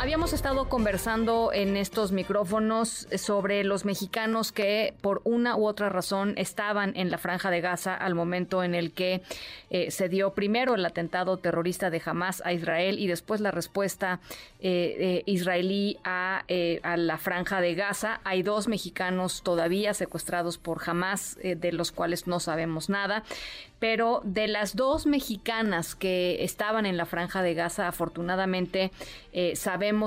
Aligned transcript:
Habíamos 0.00 0.32
estado 0.32 0.66
conversando 0.70 1.50
en 1.52 1.76
estos 1.76 2.10
micrófonos 2.10 3.06
sobre 3.18 3.64
los 3.64 3.84
mexicanos 3.84 4.50
que 4.50 4.94
por 5.02 5.20
una 5.24 5.56
u 5.56 5.66
otra 5.66 5.90
razón 5.90 6.32
estaban 6.38 6.96
en 6.96 7.10
la 7.10 7.18
franja 7.18 7.50
de 7.50 7.60
Gaza 7.60 7.96
al 7.96 8.14
momento 8.14 8.64
en 8.64 8.74
el 8.74 8.92
que 8.92 9.20
eh, 9.68 9.90
se 9.90 10.08
dio 10.08 10.32
primero 10.32 10.74
el 10.74 10.86
atentado 10.86 11.36
terrorista 11.36 11.90
de 11.90 12.00
Hamas 12.02 12.42
a 12.46 12.54
Israel 12.54 12.98
y 12.98 13.08
después 13.08 13.42
la 13.42 13.50
respuesta 13.50 14.20
eh, 14.60 15.22
israelí 15.26 15.98
a, 16.02 16.44
eh, 16.48 16.80
a, 16.82 16.96
la 16.96 17.18
franja 17.18 17.60
de 17.60 17.74
Gaza. 17.74 18.22
Hay 18.24 18.42
dos 18.42 18.68
mexicanos 18.68 19.42
todavía 19.42 19.92
secuestrados 19.92 20.56
por 20.56 20.80
Hamas, 20.88 21.36
de 21.42 21.72
los 21.72 21.92
cuales 21.92 22.26
no 22.26 22.40
sabemos 22.40 22.88
nada 22.88 23.22
pero 23.80 24.20
de 24.24 24.46
las 24.46 24.76
dos 24.76 25.06
mexicanas 25.06 25.96
que 25.96 26.44
estaban 26.44 26.86
en 26.86 26.96
la 26.96 27.06
franja 27.06 27.42
de 27.42 27.54
Gaza, 27.54 27.88
afortunadamente 27.88 28.92
eh, 29.32 29.56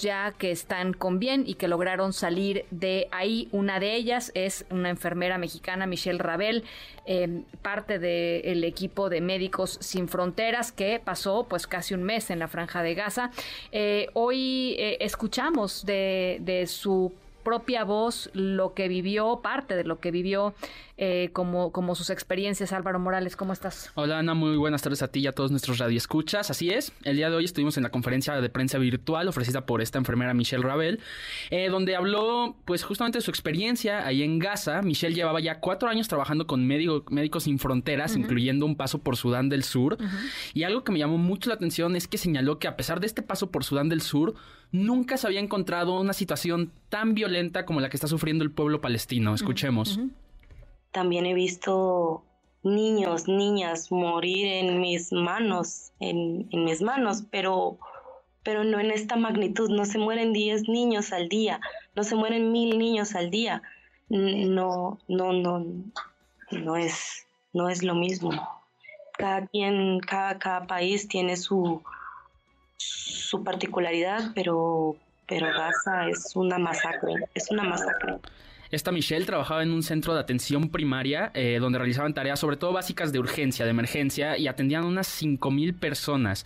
ya 0.00 0.32
que 0.38 0.50
están 0.50 0.92
con 0.92 1.18
bien 1.18 1.44
y 1.46 1.54
que 1.54 1.68
lograron 1.68 2.12
salir 2.12 2.64
de 2.70 3.08
ahí. 3.10 3.48
Una 3.52 3.80
de 3.80 3.94
ellas 3.94 4.30
es 4.34 4.64
una 4.70 4.90
enfermera 4.90 5.38
mexicana, 5.38 5.86
Michelle 5.86 6.18
Rabel, 6.18 6.64
em, 7.06 7.44
parte 7.62 7.98
del 7.98 8.64
equipo 8.64 9.08
de 9.08 9.20
Médicos 9.20 9.78
Sin 9.80 10.08
Fronteras, 10.08 10.72
que 10.72 11.00
pasó 11.04 11.46
pues 11.48 11.66
casi 11.66 11.94
un 11.94 12.02
mes 12.02 12.30
en 12.30 12.38
la 12.38 12.48
franja 12.48 12.82
de 12.82 12.94
Gaza. 12.94 13.30
Eh, 13.72 14.08
hoy 14.14 14.76
eh, 14.78 14.98
escuchamos 15.00 15.84
de, 15.84 16.38
de 16.40 16.66
su 16.66 17.12
propia 17.44 17.84
voz 17.84 18.30
lo 18.32 18.74
que 18.74 18.88
vivió, 18.88 19.40
parte 19.42 19.76
de 19.76 19.84
lo 19.84 20.00
que 20.00 20.10
vivió 20.10 20.54
eh, 20.96 21.30
como, 21.32 21.72
como 21.72 21.94
sus 21.94 22.10
experiencias. 22.10 22.72
Álvaro 22.72 22.98
Morales, 22.98 23.36
¿cómo 23.36 23.52
estás? 23.52 23.90
Hola 23.94 24.18
Ana, 24.18 24.34
muy 24.34 24.56
buenas 24.56 24.80
tardes 24.82 25.02
a 25.02 25.08
ti 25.08 25.20
y 25.20 25.26
a 25.26 25.32
todos 25.32 25.50
nuestros 25.50 25.78
radioescuchas. 25.78 26.50
Así 26.50 26.70
es, 26.70 26.92
el 27.04 27.16
día 27.16 27.30
de 27.30 27.36
hoy 27.36 27.44
estuvimos 27.44 27.76
en 27.76 27.82
la 27.82 27.90
conferencia 27.90 28.40
de 28.40 28.48
prensa 28.48 28.78
virtual 28.78 29.28
ofrecida 29.28 29.66
por 29.66 29.82
esta 29.82 29.98
enfermera 29.98 30.34
Michelle 30.34 30.62
Ravel, 30.62 31.00
eh, 31.50 31.68
donde 31.68 31.96
habló 31.96 32.56
pues 32.64 32.84
justamente 32.84 33.18
de 33.18 33.22
su 33.22 33.30
experiencia 33.30 34.06
ahí 34.06 34.22
en 34.22 34.38
Gaza. 34.38 34.82
Michelle 34.82 35.14
llevaba 35.14 35.40
ya 35.40 35.60
cuatro 35.60 35.88
años 35.88 36.08
trabajando 36.08 36.46
con 36.46 36.66
Médicos 36.66 37.42
Sin 37.42 37.58
Fronteras, 37.58 38.16
incluyendo 38.16 38.64
un 38.64 38.76
paso 38.76 39.00
por 39.00 39.16
Sudán 39.16 39.48
del 39.48 39.64
Sur. 39.64 39.98
Y 40.54 40.62
algo 40.62 40.84
que 40.84 40.92
me 40.92 40.98
llamó 40.98 41.18
mucho 41.18 41.50
la 41.50 41.56
atención 41.56 41.96
es 41.96 42.08
que 42.08 42.18
señaló 42.18 42.58
que 42.58 42.68
a 42.68 42.76
pesar 42.76 43.00
de 43.00 43.06
este 43.06 43.22
paso 43.22 43.50
por 43.50 43.64
Sudán 43.64 43.88
del 43.88 44.00
Sur, 44.00 44.34
nunca 44.74 45.16
se 45.16 45.28
había 45.28 45.38
encontrado 45.38 46.00
una 46.00 46.12
situación 46.12 46.72
tan 46.88 47.14
violenta 47.14 47.64
como 47.64 47.80
la 47.80 47.88
que 47.88 47.96
está 47.96 48.08
sufriendo 48.08 48.42
el 48.42 48.50
pueblo 48.50 48.80
palestino. 48.80 49.32
Escuchemos. 49.32 50.00
También 50.90 51.26
he 51.26 51.34
visto 51.34 52.24
niños, 52.64 53.28
niñas 53.28 53.92
morir 53.92 54.46
en 54.46 54.80
mis 54.80 55.12
manos, 55.12 55.92
en, 56.00 56.48
mis 56.50 56.82
manos, 56.82 57.22
pero, 57.30 57.78
pero 58.42 58.64
no 58.64 58.80
en 58.80 58.90
esta 58.90 59.14
magnitud. 59.14 59.70
No 59.70 59.84
se 59.84 59.98
mueren 59.98 60.32
10 60.32 60.68
niños 60.68 61.12
al 61.12 61.28
día, 61.28 61.60
no 61.94 62.02
se 62.02 62.16
mueren 62.16 62.50
mil 62.50 62.76
niños 62.76 63.14
al 63.14 63.30
día. 63.30 63.62
No, 64.08 64.98
no, 65.06 65.32
no, 65.32 65.64
no 66.50 66.76
es, 66.76 67.26
no 67.52 67.68
es 67.68 67.84
lo 67.84 67.94
mismo. 67.94 68.32
Cada 69.16 69.46
quien, 69.46 70.00
cada, 70.00 70.36
cada 70.40 70.66
país 70.66 71.06
tiene 71.06 71.36
su, 71.36 71.80
su 73.24 73.42
particularidad, 73.42 74.32
pero, 74.34 74.96
pero 75.26 75.46
Gaza 75.46 76.08
es 76.08 76.36
una 76.36 76.58
masacre, 76.58 77.14
es 77.34 77.50
una 77.50 77.62
masacre. 77.62 78.18
Esta 78.74 78.90
Michelle 78.90 79.24
trabajaba 79.24 79.62
en 79.62 79.70
un 79.70 79.84
centro 79.84 80.14
de 80.14 80.20
atención 80.20 80.68
primaria 80.68 81.30
eh, 81.34 81.58
donde 81.60 81.78
realizaban 81.78 82.12
tareas 82.12 82.40
sobre 82.40 82.56
todo 82.56 82.72
básicas 82.72 83.12
de 83.12 83.20
urgencia, 83.20 83.64
de 83.64 83.70
emergencia 83.70 84.36
y 84.36 84.48
atendían 84.48 84.84
unas 84.84 85.22
5.000 85.22 85.78
personas. 85.78 86.44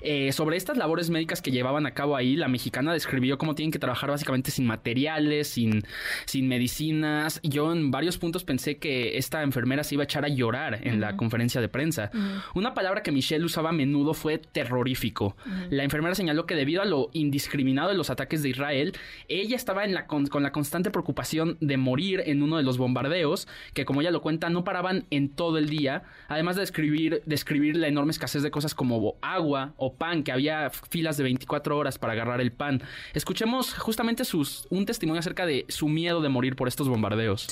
Eh, 0.00 0.32
sobre 0.32 0.56
estas 0.56 0.76
labores 0.76 1.08
médicas 1.08 1.40
que 1.40 1.52
llevaban 1.52 1.86
a 1.86 1.92
cabo 1.92 2.16
ahí, 2.16 2.34
la 2.34 2.48
mexicana 2.48 2.92
describió 2.92 3.38
cómo 3.38 3.54
tienen 3.54 3.70
que 3.70 3.78
trabajar 3.78 4.10
básicamente 4.10 4.50
sin 4.50 4.66
materiales, 4.66 5.46
sin, 5.50 5.84
sin 6.24 6.48
medicinas. 6.48 7.38
Yo 7.44 7.70
en 7.70 7.92
varios 7.92 8.18
puntos 8.18 8.42
pensé 8.42 8.78
que 8.78 9.16
esta 9.16 9.44
enfermera 9.44 9.84
se 9.84 9.94
iba 9.94 10.02
a 10.02 10.06
echar 10.06 10.24
a 10.24 10.28
llorar 10.28 10.80
en 10.82 11.00
la 11.00 11.16
conferencia 11.16 11.60
de 11.60 11.68
prensa. 11.68 12.10
Una 12.56 12.74
palabra 12.74 13.04
que 13.04 13.12
Michelle 13.12 13.44
usaba 13.44 13.68
a 13.68 13.72
menudo 13.72 14.14
fue 14.14 14.38
terrorífico. 14.38 15.36
La 15.70 15.84
enfermera 15.84 16.16
señaló 16.16 16.44
que 16.44 16.56
debido 16.56 16.82
a 16.82 16.86
lo 16.86 17.10
indiscriminado 17.12 17.90
de 17.90 17.94
los 17.94 18.10
ataques 18.10 18.42
de 18.42 18.48
Israel, 18.48 18.94
ella 19.28 19.54
estaba 19.54 19.84
en 19.84 19.94
la 19.94 20.08
con, 20.08 20.26
con 20.26 20.42
la 20.42 20.50
constante 20.50 20.90
preocupación 20.90 21.56
de 21.67 21.67
morir 21.76 22.22
en 22.26 22.42
uno 22.42 22.56
de 22.56 22.62
los 22.62 22.78
bombardeos, 22.78 23.48
que 23.74 23.84
como 23.84 24.00
ella 24.00 24.10
lo 24.10 24.22
cuenta, 24.22 24.50
no 24.50 24.64
paraban 24.64 25.04
en 25.10 25.28
todo 25.28 25.58
el 25.58 25.68
día, 25.68 26.02
además 26.28 26.56
de 26.56 26.60
describir, 26.60 27.22
describir 27.26 27.76
la 27.76 27.88
enorme 27.88 28.12
escasez 28.12 28.42
de 28.42 28.50
cosas 28.50 28.74
como 28.74 29.16
agua 29.20 29.74
o 29.76 29.92
pan, 29.94 30.22
que 30.22 30.32
había 30.32 30.70
filas 30.70 31.16
de 31.16 31.24
24 31.24 31.76
horas 31.76 31.98
para 31.98 32.12
agarrar 32.14 32.40
el 32.40 32.52
pan. 32.52 32.82
Escuchemos 33.14 33.74
justamente 33.74 34.24
sus, 34.24 34.66
un 34.70 34.86
testimonio 34.86 35.20
acerca 35.20 35.46
de 35.46 35.64
su 35.68 35.88
miedo 35.88 36.20
de 36.20 36.28
morir 36.28 36.56
por 36.56 36.68
estos 36.68 36.88
bombardeos. 36.88 37.48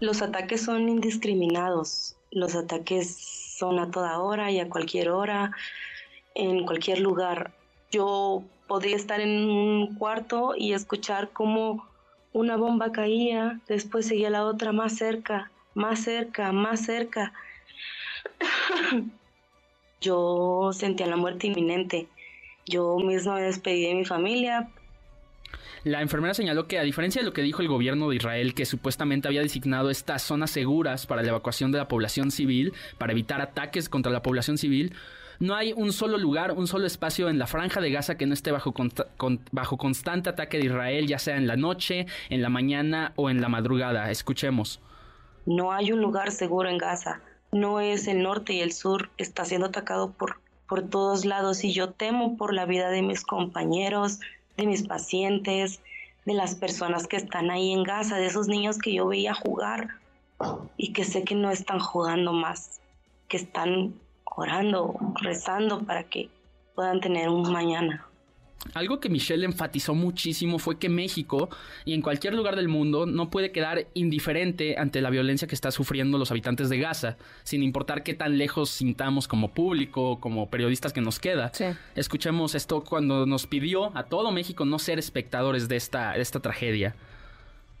Los 0.00 0.22
ataques 0.22 0.62
son 0.62 0.88
indiscriminados, 0.88 2.16
los 2.30 2.54
ataques 2.54 3.16
son 3.56 3.78
a 3.78 3.90
toda 3.90 4.18
hora 4.18 4.50
y 4.50 4.60
a 4.60 4.68
cualquier 4.68 5.10
hora, 5.10 5.52
en 6.34 6.66
cualquier 6.66 7.00
lugar. 7.00 7.52
Yo 7.90 8.42
podría 8.66 8.96
estar 8.96 9.20
en 9.20 9.48
un 9.48 9.94
cuarto 9.94 10.54
y 10.56 10.72
escuchar 10.72 11.30
cómo 11.32 11.86
una 12.34 12.56
bomba 12.56 12.92
caía, 12.92 13.60
después 13.66 14.06
seguía 14.06 14.28
la 14.28 14.44
otra 14.44 14.72
más 14.72 14.96
cerca, 14.96 15.50
más 15.72 16.00
cerca, 16.00 16.52
más 16.52 16.84
cerca. 16.84 17.32
Yo 20.02 20.70
sentía 20.74 21.06
la 21.06 21.16
muerte 21.16 21.46
inminente. 21.46 22.08
Yo 22.66 22.98
mismo 22.98 23.34
me 23.34 23.42
despedí 23.42 23.86
de 23.86 23.94
mi 23.94 24.04
familia, 24.04 24.68
la 25.84 26.00
enfermera 26.00 26.32
señaló 26.32 26.66
que 26.66 26.78
a 26.78 26.82
diferencia 26.82 27.20
de 27.20 27.26
lo 27.26 27.34
que 27.34 27.42
dijo 27.42 27.60
el 27.60 27.68
gobierno 27.68 28.08
de 28.08 28.16
Israel, 28.16 28.54
que 28.54 28.64
supuestamente 28.64 29.28
había 29.28 29.42
designado 29.42 29.90
estas 29.90 30.22
zonas 30.22 30.50
seguras 30.50 31.06
para 31.06 31.22
la 31.22 31.28
evacuación 31.28 31.72
de 31.72 31.78
la 31.78 31.88
población 31.88 32.30
civil, 32.30 32.72
para 32.96 33.12
evitar 33.12 33.42
ataques 33.42 33.90
contra 33.90 34.10
la 34.10 34.22
población 34.22 34.56
civil, 34.56 34.94
no 35.38 35.54
hay 35.54 35.72
un 35.72 35.92
solo 35.92 36.18
lugar, 36.18 36.52
un 36.52 36.66
solo 36.66 36.86
espacio 36.86 37.28
en 37.28 37.38
la 37.38 37.46
franja 37.46 37.80
de 37.80 37.90
Gaza 37.90 38.16
que 38.16 38.26
no 38.26 38.34
esté 38.34 38.52
bajo, 38.52 38.74
bajo 39.52 39.76
constante 39.76 40.30
ataque 40.30 40.58
de 40.58 40.66
Israel, 40.66 41.06
ya 41.06 41.18
sea 41.18 41.36
en 41.36 41.46
la 41.46 41.56
noche, 41.56 42.06
en 42.30 42.42
la 42.42 42.48
mañana 42.48 43.12
o 43.16 43.30
en 43.30 43.40
la 43.40 43.48
madrugada. 43.48 44.10
Escuchemos. 44.10 44.80
No 45.46 45.72
hay 45.72 45.92
un 45.92 46.00
lugar 46.00 46.30
seguro 46.30 46.68
en 46.68 46.78
Gaza. 46.78 47.20
No 47.52 47.80
es 47.80 48.08
el 48.08 48.22
norte 48.22 48.54
y 48.54 48.60
el 48.60 48.72
sur. 48.72 49.10
Está 49.18 49.44
siendo 49.44 49.68
atacado 49.68 50.10
por, 50.12 50.40
por 50.68 50.82
todos 50.82 51.24
lados 51.24 51.64
y 51.64 51.72
yo 51.72 51.90
temo 51.90 52.36
por 52.36 52.54
la 52.54 52.66
vida 52.66 52.88
de 52.90 53.02
mis 53.02 53.24
compañeros, 53.24 54.20
de 54.56 54.66
mis 54.66 54.86
pacientes, 54.86 55.80
de 56.24 56.34
las 56.34 56.54
personas 56.54 57.06
que 57.06 57.16
están 57.16 57.50
ahí 57.50 57.72
en 57.72 57.82
Gaza, 57.82 58.16
de 58.16 58.26
esos 58.26 58.48
niños 58.48 58.78
que 58.78 58.94
yo 58.94 59.06
veía 59.06 59.34
jugar 59.34 59.88
y 60.76 60.92
que 60.92 61.04
sé 61.04 61.22
que 61.24 61.34
no 61.34 61.50
están 61.50 61.78
jugando 61.78 62.32
más, 62.32 62.80
que 63.28 63.36
están 63.36 63.94
orando, 64.36 64.94
rezando 65.20 65.80
para 65.82 66.04
que 66.04 66.28
puedan 66.74 67.00
tener 67.00 67.28
un 67.28 67.52
mañana. 67.52 68.06
Algo 68.72 68.98
que 68.98 69.10
Michelle 69.10 69.44
enfatizó 69.44 69.94
muchísimo 69.94 70.58
fue 70.58 70.78
que 70.78 70.88
México 70.88 71.50
y 71.84 71.92
en 71.92 72.00
cualquier 72.00 72.34
lugar 72.34 72.56
del 72.56 72.68
mundo 72.68 73.04
no 73.04 73.28
puede 73.28 73.52
quedar 73.52 73.86
indiferente 73.92 74.78
ante 74.78 75.02
la 75.02 75.10
violencia 75.10 75.46
que 75.46 75.54
están 75.54 75.72
sufriendo 75.72 76.16
los 76.16 76.30
habitantes 76.30 76.70
de 76.70 76.78
Gaza, 76.78 77.16
sin 77.42 77.62
importar 77.62 78.02
qué 78.02 78.14
tan 78.14 78.38
lejos 78.38 78.70
sintamos 78.70 79.28
como 79.28 79.52
público, 79.52 80.18
como 80.18 80.48
periodistas 80.48 80.92
que 80.92 81.02
nos 81.02 81.18
queda. 81.18 81.52
Escuchemos 81.94 82.54
esto 82.54 82.82
cuando 82.82 83.26
nos 83.26 83.46
pidió 83.46 83.96
a 83.96 84.04
todo 84.04 84.32
México 84.32 84.64
no 84.64 84.78
ser 84.78 84.98
espectadores 84.98 85.68
de 85.68 85.76
esta, 85.76 86.12
de 86.12 86.22
esta 86.22 86.40
tragedia. 86.40 86.96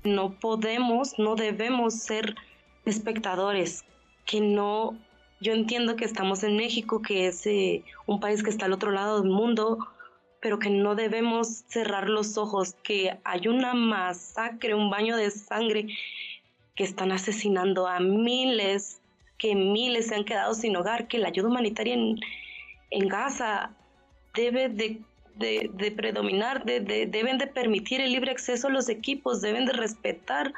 No 0.02 0.38
podemos, 0.38 1.18
no 1.18 1.34
debemos 1.34 1.94
ser 1.94 2.34
espectadores, 2.84 3.84
que 4.26 4.40
no 4.40 4.98
yo 5.44 5.52
entiendo 5.52 5.94
que 5.94 6.06
estamos 6.06 6.42
en 6.42 6.56
México, 6.56 7.02
que 7.02 7.26
es 7.26 7.46
eh, 7.46 7.84
un 8.06 8.18
país 8.18 8.42
que 8.42 8.48
está 8.48 8.64
al 8.64 8.72
otro 8.72 8.90
lado 8.90 9.20
del 9.20 9.30
mundo, 9.30 9.78
pero 10.40 10.58
que 10.58 10.70
no 10.70 10.94
debemos 10.94 11.64
cerrar 11.68 12.08
los 12.08 12.38
ojos, 12.38 12.74
que 12.82 13.18
hay 13.24 13.46
una 13.48 13.74
masacre, 13.74 14.74
un 14.74 14.88
baño 14.88 15.18
de 15.18 15.30
sangre, 15.30 15.88
que 16.74 16.84
están 16.84 17.12
asesinando 17.12 17.86
a 17.86 18.00
miles, 18.00 19.02
que 19.36 19.54
miles 19.54 20.06
se 20.06 20.14
han 20.14 20.24
quedado 20.24 20.54
sin 20.54 20.76
hogar, 20.76 21.08
que 21.08 21.18
la 21.18 21.28
ayuda 21.28 21.48
humanitaria 21.48 21.92
en, 21.92 22.18
Gaza 23.08 23.70
debe 24.34 24.70
de, 24.70 25.90
predominar, 25.94 26.64
deben 26.64 27.36
de 27.38 27.46
permitir 27.48 28.00
el 28.00 28.12
libre 28.12 28.30
acceso 28.30 28.68
a 28.68 28.70
los 28.70 28.88
equipos, 28.88 29.42
deben 29.42 29.66
de 29.66 29.72
respetar 29.74 30.54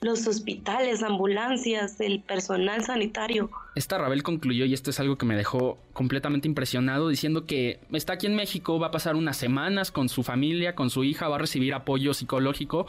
los 0.00 0.26
hospitales, 0.26 1.02
ambulancias, 1.02 2.00
el 2.00 2.20
personal 2.20 2.84
sanitario. 2.84 3.50
Esta 3.74 3.98
Rabel 3.98 4.22
concluyó, 4.22 4.64
y 4.64 4.74
esto 4.74 4.90
es 4.90 5.00
algo 5.00 5.16
que 5.16 5.26
me 5.26 5.36
dejó 5.36 5.78
completamente 5.92 6.48
impresionado, 6.48 7.08
diciendo 7.08 7.46
que 7.46 7.78
está 7.92 8.14
aquí 8.14 8.26
en 8.26 8.34
México, 8.34 8.78
va 8.78 8.88
a 8.88 8.90
pasar 8.90 9.16
unas 9.16 9.36
semanas 9.36 9.90
con 9.90 10.08
su 10.08 10.22
familia, 10.22 10.74
con 10.74 10.90
su 10.90 11.04
hija, 11.04 11.28
va 11.28 11.36
a 11.36 11.38
recibir 11.38 11.74
apoyo 11.74 12.14
psicológico, 12.14 12.86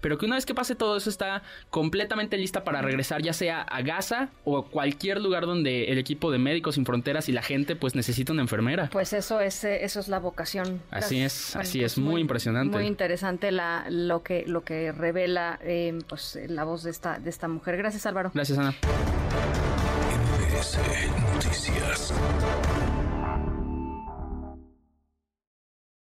pero 0.00 0.18
que 0.18 0.26
una 0.26 0.36
vez 0.36 0.46
que 0.46 0.54
pase 0.54 0.74
todo 0.74 0.96
eso 0.96 1.10
está 1.10 1.42
completamente 1.70 2.36
lista 2.36 2.64
para 2.64 2.82
regresar 2.82 3.22
ya 3.22 3.32
sea 3.32 3.62
a 3.62 3.82
Gaza 3.82 4.28
o 4.44 4.58
a 4.58 4.66
cualquier 4.66 5.20
lugar 5.20 5.46
donde 5.46 5.86
el 5.86 5.98
equipo 5.98 6.30
de 6.30 6.38
Médicos 6.38 6.74
Sin 6.74 6.84
Fronteras 6.84 7.28
y 7.28 7.32
la 7.32 7.42
gente 7.42 7.76
pues 7.76 7.94
necesita 7.94 8.32
una 8.32 8.42
enfermera. 8.42 8.88
Pues 8.90 9.12
eso 9.12 9.40
es, 9.40 9.64
eh, 9.64 9.84
eso 9.84 10.00
es 10.00 10.08
la 10.08 10.18
vocación. 10.18 10.82
Así 10.90 11.20
es, 11.20 11.56
así 11.56 11.82
es, 11.82 11.98
muy, 11.98 12.20
impresionante. 12.20 12.76
Muy 12.76 12.86
interesante 12.86 13.50
la, 13.50 13.86
lo, 13.90 14.22
que, 14.22 14.44
lo 14.46 14.64
que 14.64 14.92
revela 14.92 15.58
eh, 15.62 15.98
pues, 16.08 16.36
la 16.48 16.64
voz 16.64 16.82
de 16.82 16.90
esta, 16.90 17.18
de 17.18 17.30
esta 17.30 17.48
mujer. 17.48 17.76
Gracias 17.76 18.06
Álvaro. 18.06 18.30
Gracias 18.34 18.58
Ana. 18.58 18.74
Noticias. 21.34 22.12